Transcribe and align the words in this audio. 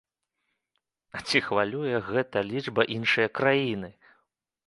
А 1.17 1.21
ці 1.27 1.41
хвалюе 1.49 1.93
гэта 2.09 2.43
лічба 2.51 2.87
іншыя 2.97 3.27
краіны? 3.41 3.89